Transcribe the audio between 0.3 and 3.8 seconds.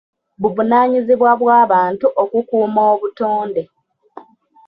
Buvunaanyizibwa bw'abantu okukuuma obutonde.